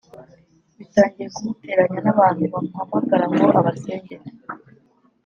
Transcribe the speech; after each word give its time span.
bitangiye 0.77 1.27
kunteranya 1.35 1.99
n’abantu 2.05 2.41
bamuhamagara 2.53 3.25
ngo 3.31 3.45
abasengere 3.59 4.25